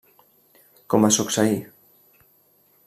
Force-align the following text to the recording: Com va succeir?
Com 0.93 1.05
va 1.07 1.11
succeir? 1.19 1.61